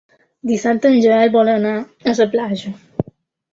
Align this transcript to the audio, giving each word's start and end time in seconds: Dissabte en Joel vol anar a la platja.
Dissabte 0.51 0.89
en 0.91 0.97
Joel 1.03 1.31
vol 1.37 1.53
anar 1.57 1.75
a 1.77 2.17
la 2.23 2.29
platja. 2.35 2.75